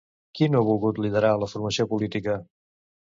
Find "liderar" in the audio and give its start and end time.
1.03-1.33